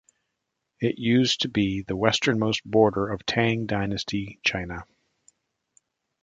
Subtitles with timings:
[0.79, 4.85] It used to be the westernmost border of Tang dynasty China.